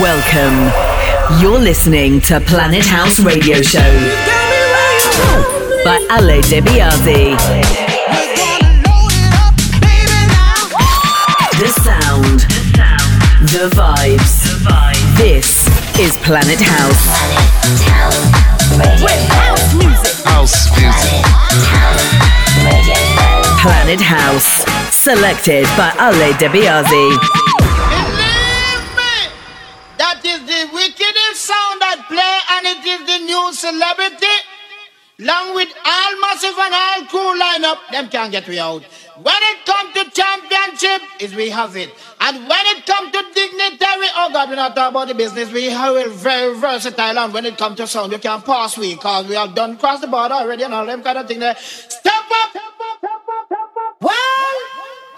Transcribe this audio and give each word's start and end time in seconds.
Welcome. 0.00 0.70
You're 1.40 1.58
listening 1.58 2.20
to 2.22 2.38
Planet 2.38 2.84
House 2.84 3.18
Radio 3.20 3.62
Show 3.62 3.80
by 5.84 5.96
Ale 6.10 6.42
DeBiase. 6.42 7.36
The 11.56 11.68
sound, 11.80 12.40
the 13.48 13.70
vibes. 13.72 14.44
This 15.16 15.66
is 15.98 16.18
Planet 16.18 16.60
House. 16.60 17.06
With 19.00 19.28
house 19.30 19.74
music. 19.74 20.26
House 20.26 20.68
music. 20.78 21.24
Planet 23.62 24.00
House, 24.02 24.62
selected 24.94 25.64
by 25.78 25.90
Ale 25.98 26.34
DeBiase. 26.34 27.55
New 33.26 33.52
celebrity. 33.52 34.36
Along 35.18 35.54
with 35.54 35.72
all 35.82 36.20
massive 36.20 36.54
and 36.58 36.74
all 36.74 37.06
cool 37.06 37.40
lineup, 37.40 37.78
them 37.90 38.08
can't 38.10 38.30
get 38.30 38.46
me 38.46 38.58
out. 38.58 38.82
When 39.22 39.34
it 39.50 39.64
come 39.64 39.90
to 39.94 40.10
championship, 40.10 41.00
is 41.20 41.34
we 41.34 41.48
have 41.48 41.74
it. 41.74 41.88
And 42.20 42.46
when 42.46 42.66
it 42.66 42.84
come 42.84 43.10
to 43.10 43.24
dignitary, 43.34 44.08
oh 44.14 44.28
God, 44.30 44.50
we're 44.50 44.56
not 44.56 44.76
talking 44.76 44.94
about 44.94 45.08
the 45.08 45.14
business. 45.14 45.50
We 45.50 45.70
it 45.70 46.08
very 46.08 46.54
versatile. 46.58 47.18
And 47.18 47.32
when 47.32 47.46
it 47.46 47.56
come 47.56 47.74
to 47.76 47.86
sound, 47.86 48.12
you 48.12 48.18
can't 48.18 48.44
pass 48.44 48.76
we, 48.76 48.94
cause 48.96 49.26
we 49.26 49.36
have 49.36 49.54
done 49.54 49.78
cross 49.78 50.02
the 50.02 50.06
border 50.06 50.34
already 50.34 50.64
and 50.64 50.74
all 50.74 50.84
them 50.84 51.02
kind 51.02 51.16
of 51.16 51.26
thing 51.26 51.38
there. 51.38 51.56
Step 51.56 52.12
up! 52.30 52.56
Well, 54.02 54.14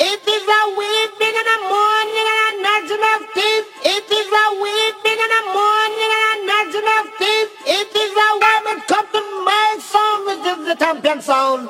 it 0.00 0.22
is 0.26 0.46
a 0.46 0.62
weeping 0.78 1.34
in 1.34 1.46
the 1.50 1.58
morning 1.66 2.26
and 2.30 2.42
a 2.46 2.62
gnashing 2.62 3.04
of 3.14 3.22
teeth. 3.34 3.66
It 3.84 4.06
is 4.10 4.30
a 4.30 4.46
weeping 4.62 5.18
in 5.24 5.30
the 5.34 5.42
morning 5.52 6.12
and 6.16 6.24
a 6.30 6.46
gnashing 6.46 6.88
of 6.96 7.06
teeth. 7.18 7.50
It 7.66 7.90
is 7.96 8.12
a 8.12 8.30
it 8.78 9.12
to 9.12 9.20
my 9.44 9.78
song, 9.80 10.27
which 10.27 10.46
is 10.46 10.66
the 10.66 10.74
champion 10.74 11.20
sound. 11.20 11.68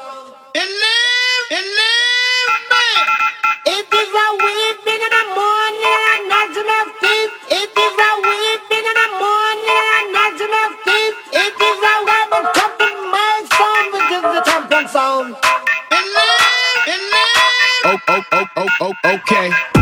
Believe, 0.52 1.44
believe 1.50 2.54
me. 2.70 2.86
It 3.66 3.88
is 3.92 4.10
a 4.24 4.28
weeping 4.44 4.94
in 4.94 4.97
Oh, 17.90 17.98
oh, 18.06 18.22
oh, 18.32 18.46
oh, 18.54 18.68
oh, 18.82 19.14
okay. 19.14 19.77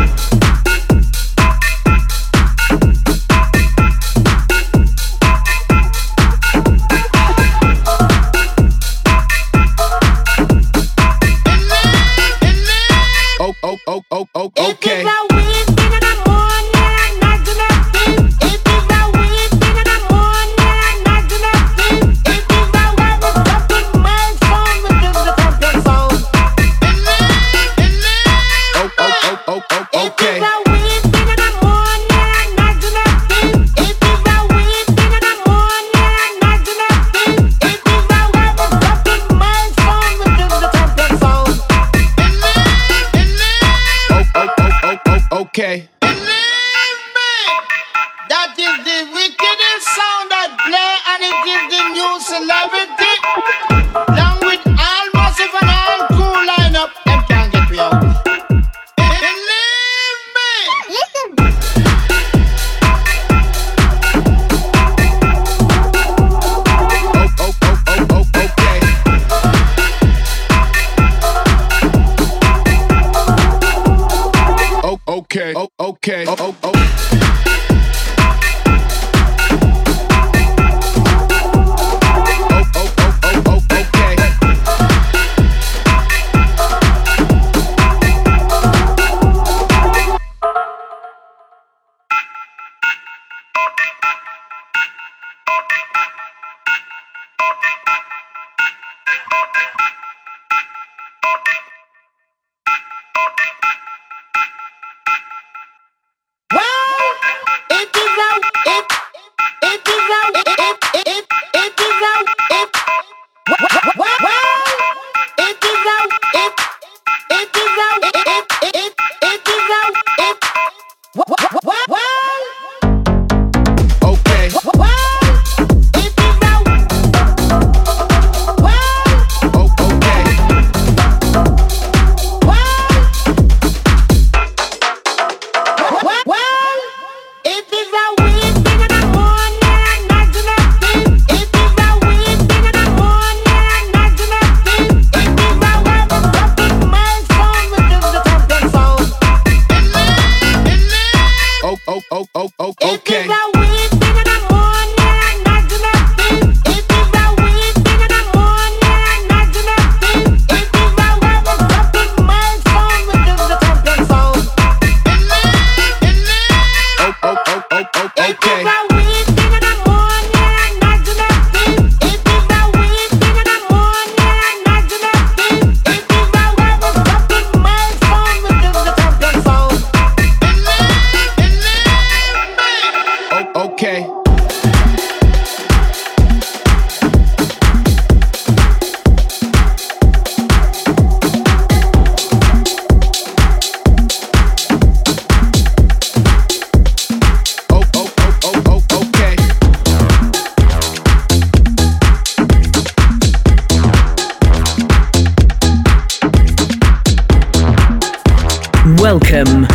Welcome. 208.95 209.67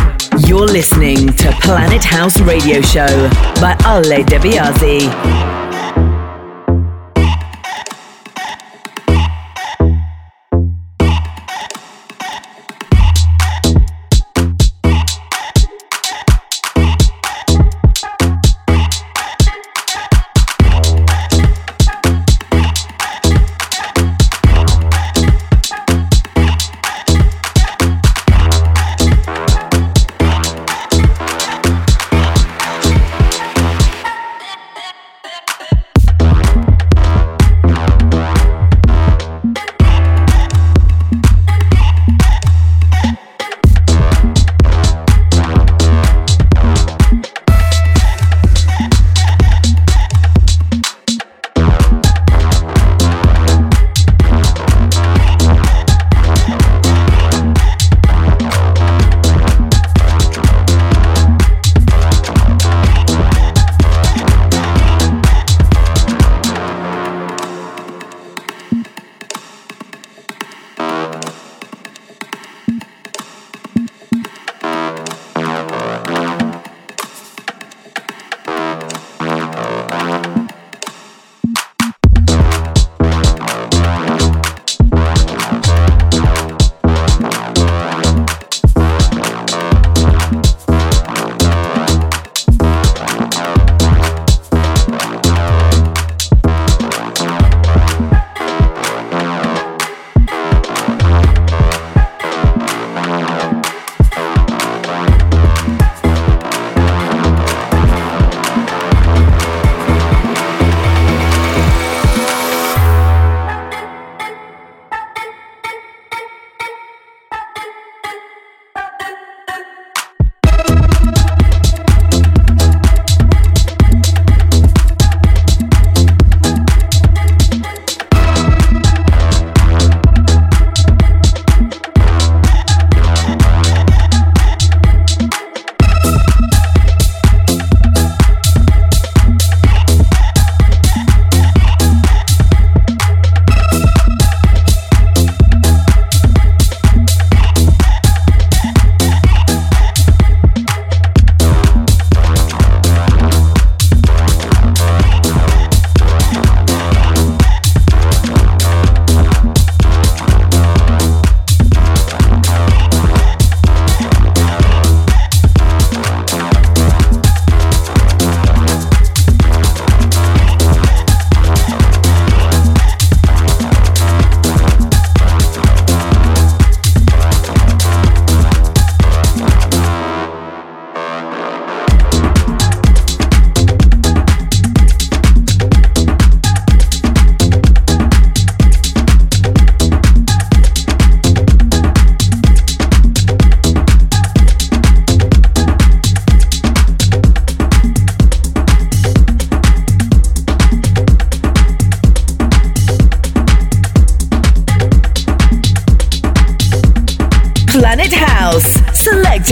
You're 0.47 0.65
listening 0.65 1.27
to 1.33 1.51
Planet 1.61 2.03
House 2.03 2.39
Radio 2.41 2.81
Show 2.81 3.05
by 3.61 3.77
Ale 3.85 4.23
DeBiase. 4.25 5.72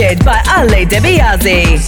featured 0.02 0.24
by 0.24 0.42
Ale 0.56 0.84
De 0.86 1.00
Biazzi. 1.00 1.78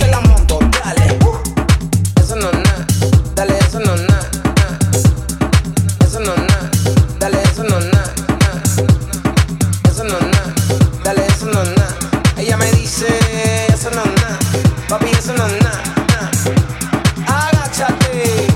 Ella 12.36 12.56
me 12.58 12.70
dice, 12.72 13.06
eso 13.72 13.90
no 13.90 14.04
na, 14.04 14.38
papi, 14.88 15.10
eso 15.10 15.32
no. 15.32 15.44
Agáchate, 17.26 18.46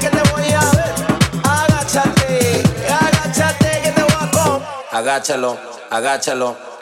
que 0.00 0.08
te 0.10 0.22
voy 0.30 0.52
a 0.52 0.60
ver. 0.72 0.94
A. 1.44 1.66
Agáchalo, 4.92 5.58
agáchalo 5.90 6.75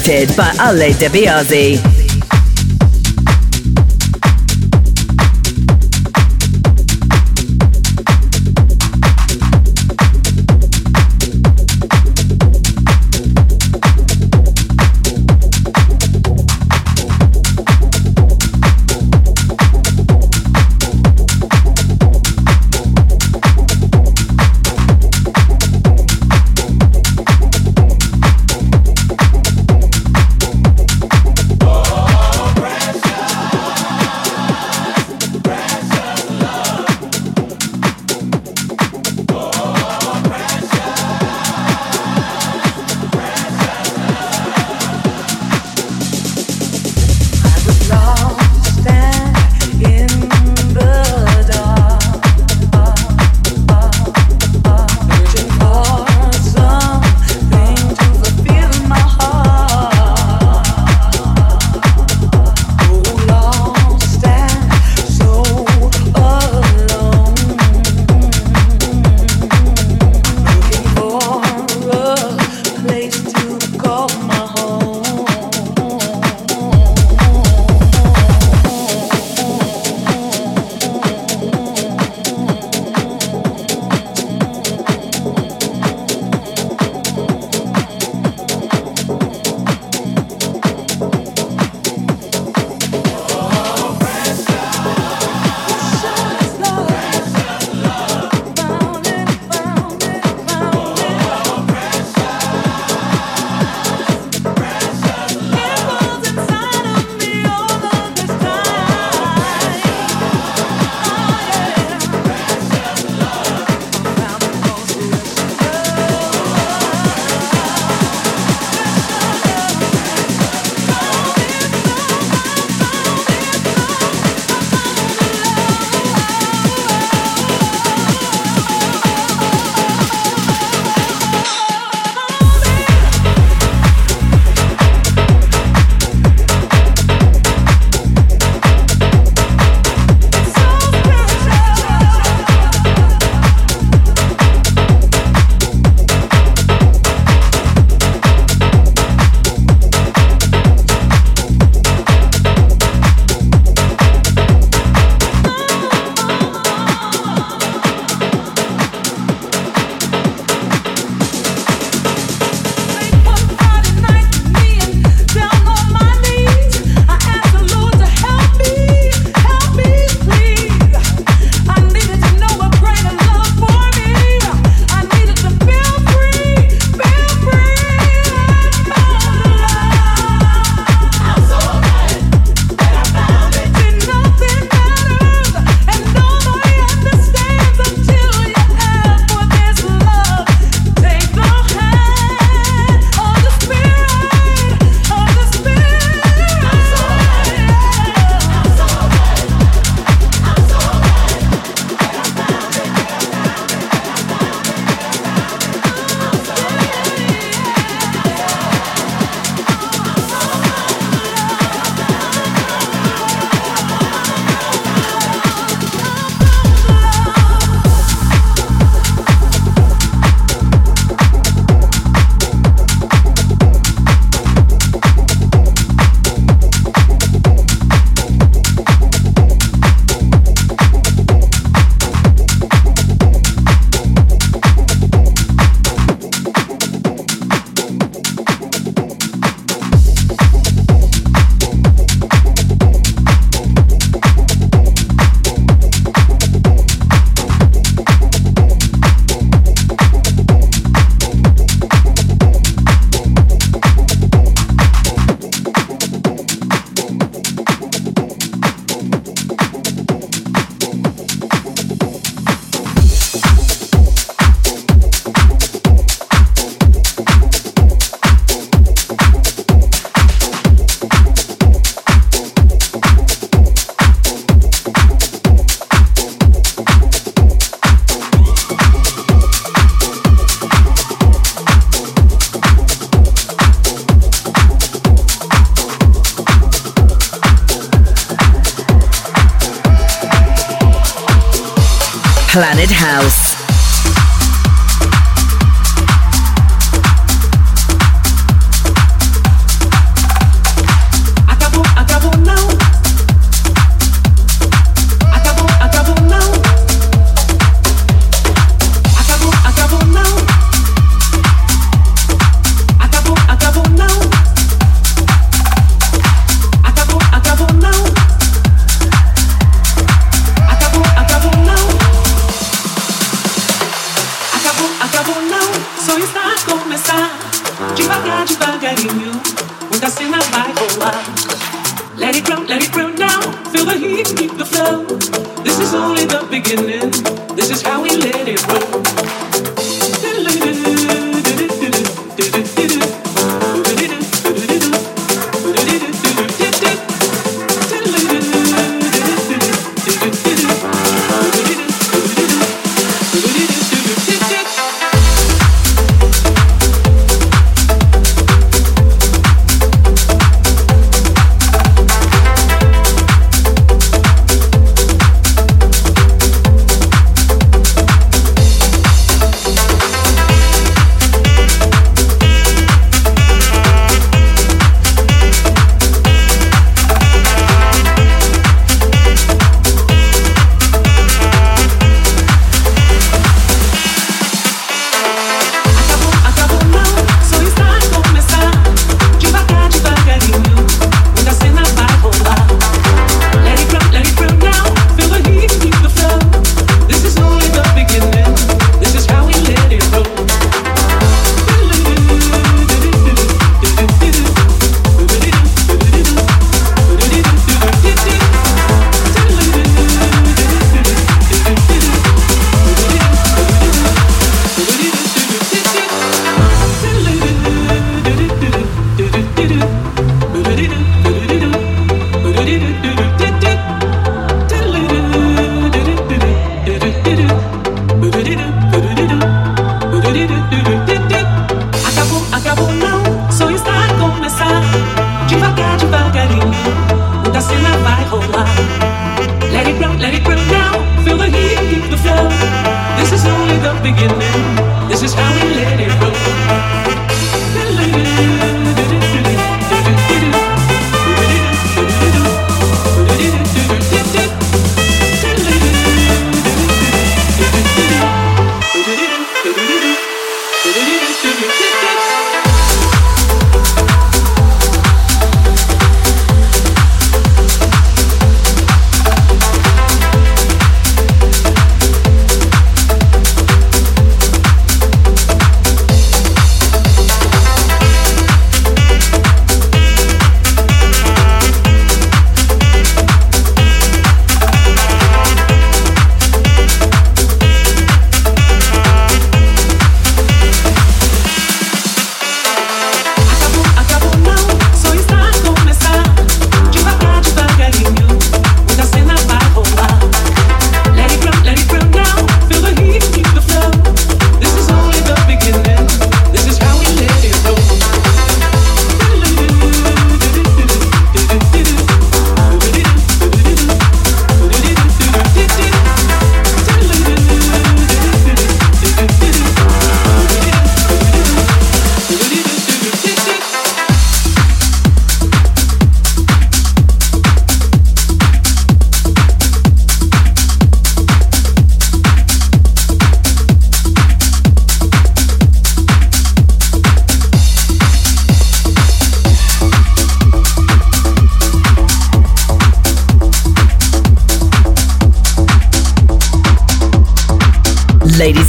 Selected 0.00 0.34
by 0.34 0.50
Ale 0.58 0.94
DeBiase. 0.94 2.09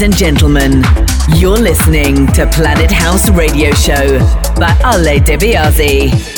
Ladies 0.02 0.14
and 0.14 0.20
gentlemen, 0.20 0.84
you're 1.38 1.60
listening 1.60 2.26
to 2.34 2.48
Planet 2.48 2.90
House 2.90 3.30
Radio 3.30 3.70
Show 3.70 4.18
by 4.56 4.76
Ale 4.84 5.20
DeBiase. 5.20 6.31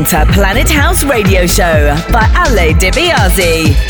Listening 0.00 0.26
to 0.26 0.32
Planet 0.32 0.70
House 0.70 1.04
Radio 1.04 1.46
Show 1.46 1.94
by 2.10 2.24
Ale 2.34 2.72
DeBiase. 2.74 3.89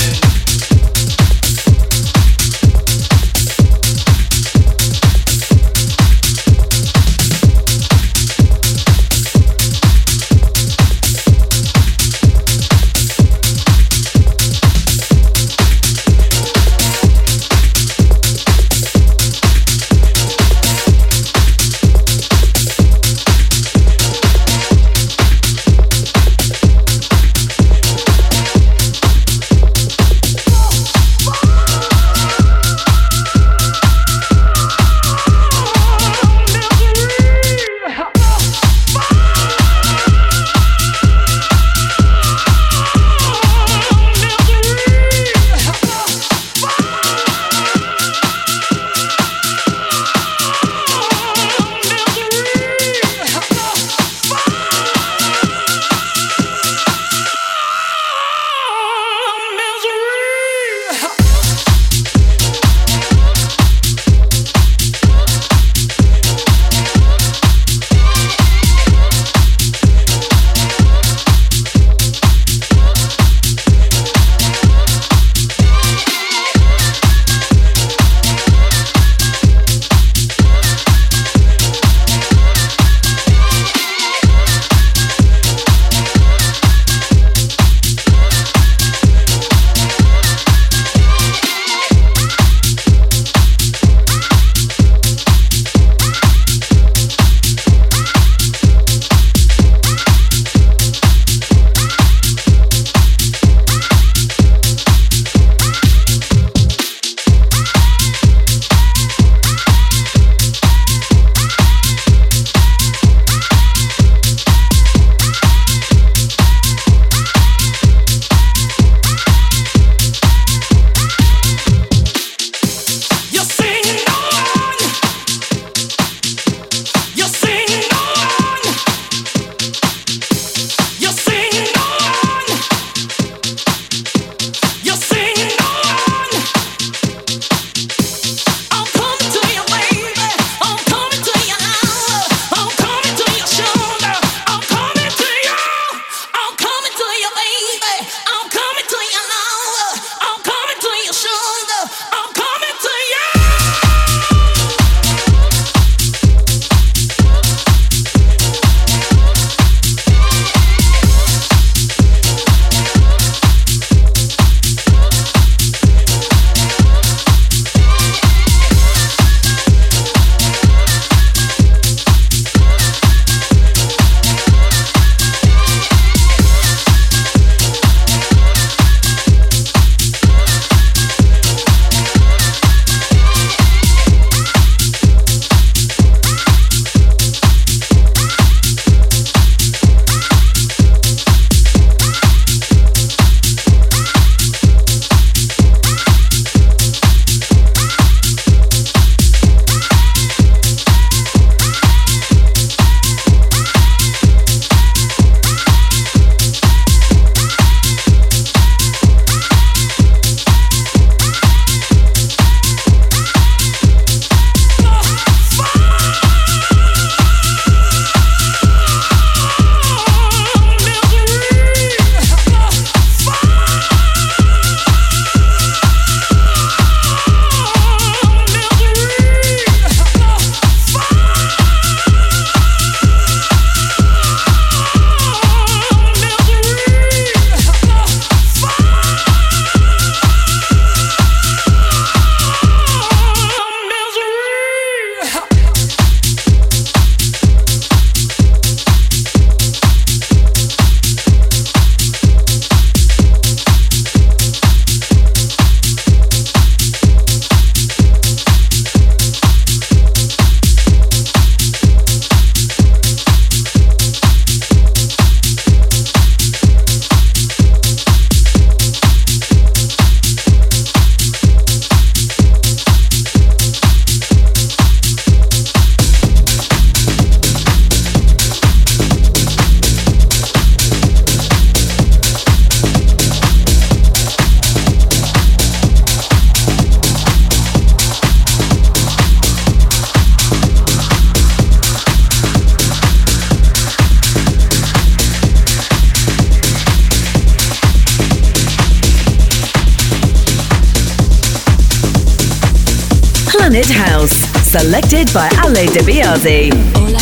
De 305.86 306.02
BRD. 306.02 306.74
Hola, 306.94 307.20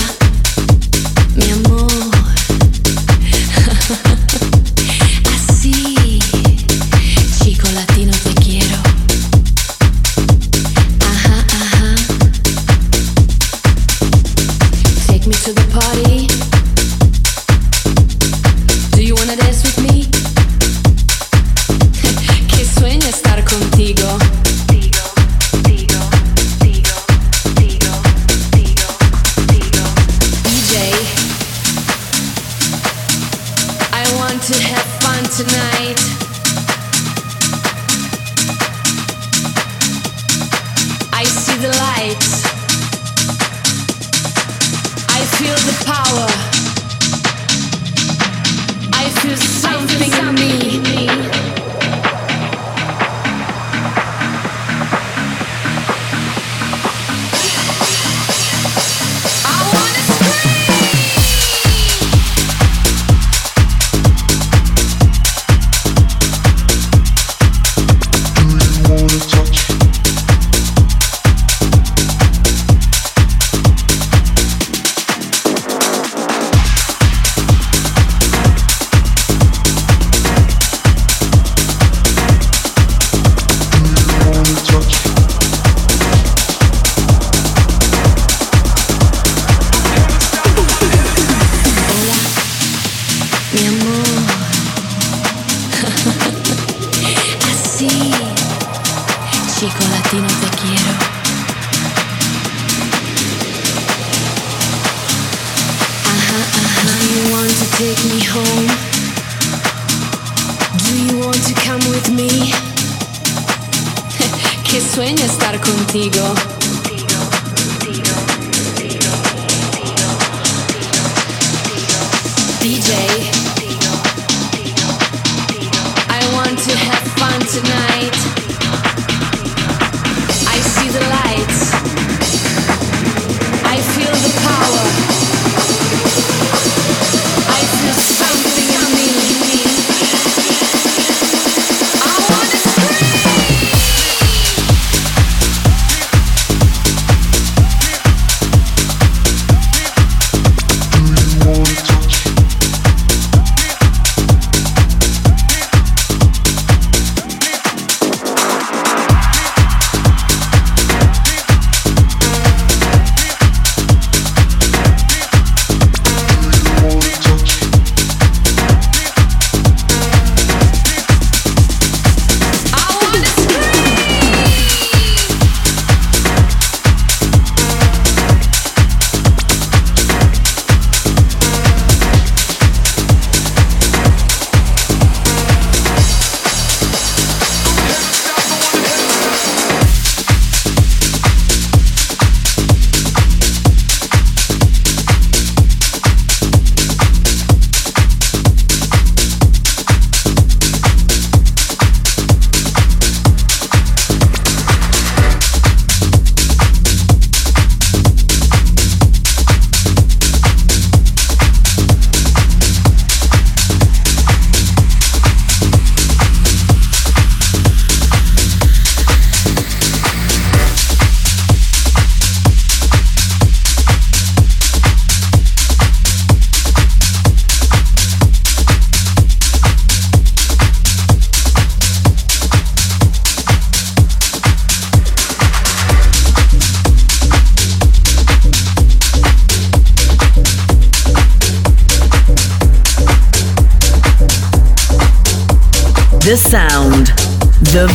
mi 1.37 1.49
amor. 1.53 1.87
Así, 5.33 6.19
chico 7.39 7.69
latino 7.73 8.13
te 8.25 8.35
quiero. 8.43 8.75
Ajá, 11.09 11.45
ajá. 11.55 11.95
Take 15.07 15.29
me 15.29 15.37
to 15.37 15.53
the 15.55 15.63
party. 15.73 16.27
Do 18.91 19.03
you 19.05 19.15
wanna 19.15 19.37
dance 19.37 19.63
with 19.63 19.79
me? 19.81 20.08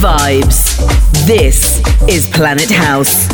vibes. 0.04 0.76
This 1.26 1.80
is 2.10 2.28
Planet 2.28 2.70
House. 2.70 3.33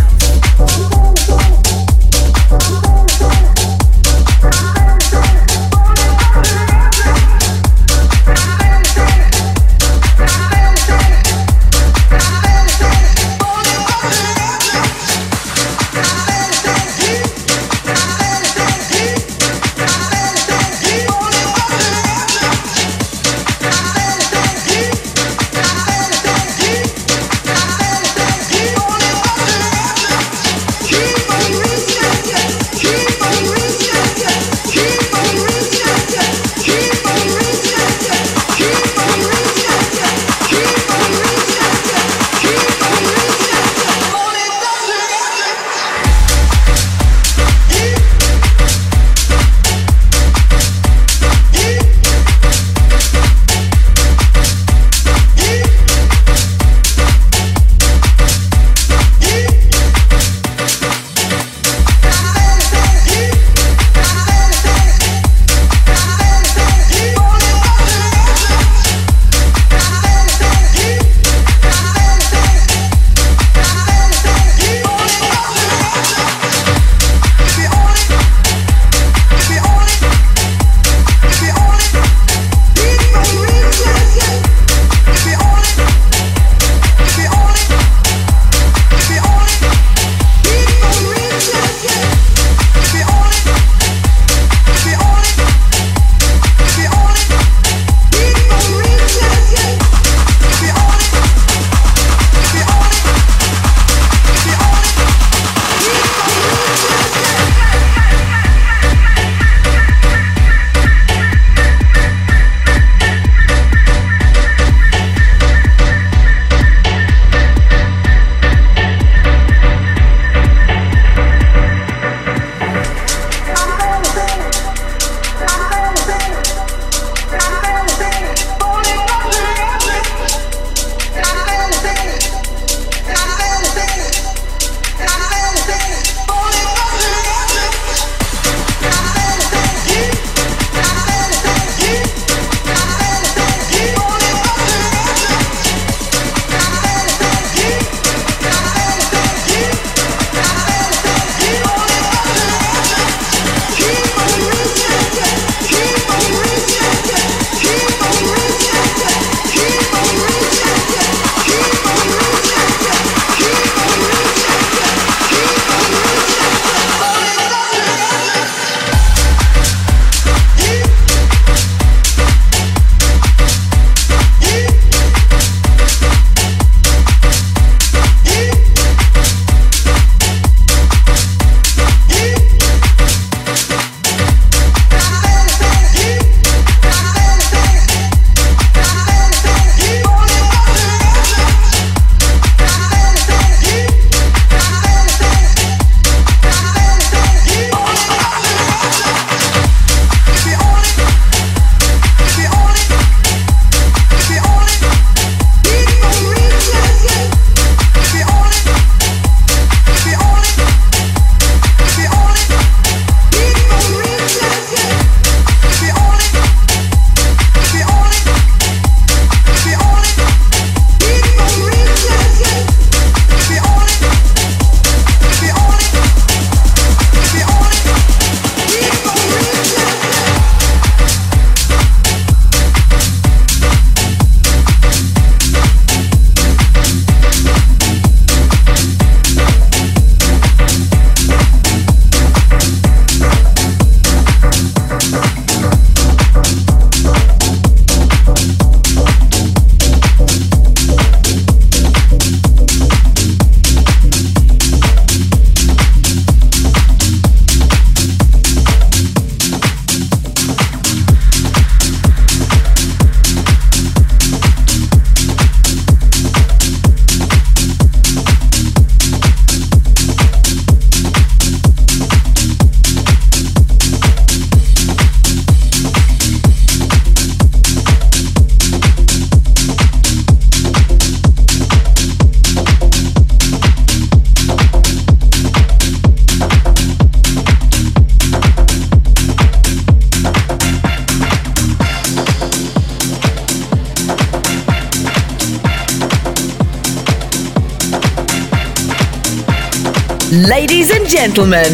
Ladies 300.50 300.90
and 300.90 301.08
gentlemen, 301.08 301.72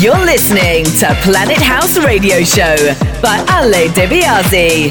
you're 0.00 0.18
listening 0.18 0.84
to 0.84 1.14
Planet 1.22 1.58
House 1.58 1.96
Radio 1.96 2.42
Show 2.42 2.74
by 3.22 3.38
Ale 3.48 3.88
DeBiase. 3.90 4.90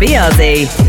Biazzi. 0.00 0.87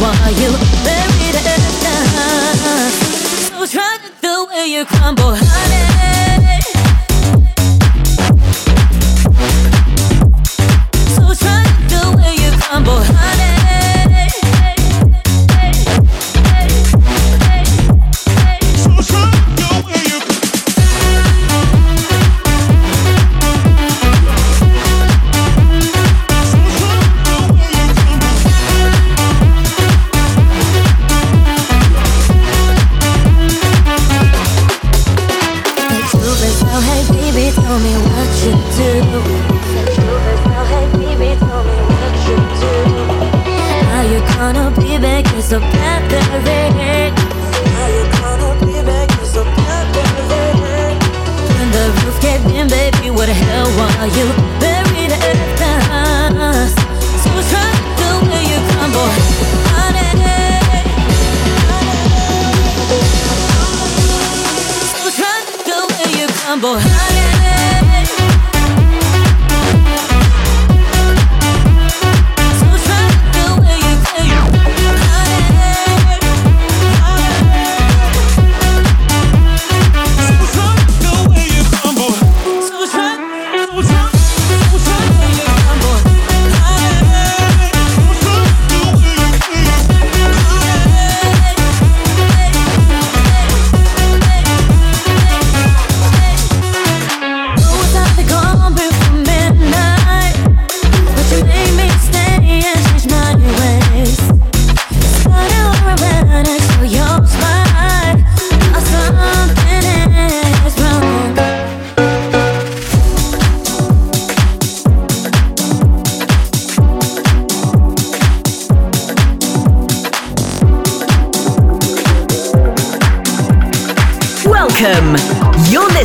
Why 0.00 0.30
you 0.30 0.50
buried 0.84 1.36
in 1.36 1.62
dust. 1.82 3.02
So 3.48 3.66
try 3.66 3.98
to 3.98 4.10
the 4.22 4.46
way 4.48 4.66
you 4.66 4.84
crumble, 4.86 5.34
honey. 5.36 6.11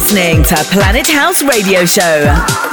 listening 0.08 0.42
to 0.42 0.56
Planet 0.72 1.06
House 1.06 1.44
Radio 1.44 1.84
Show. 1.84 2.67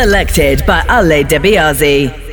Selected 0.00 0.64
by 0.64 0.82
Ale 0.88 1.24
DeBiase. 1.24 2.29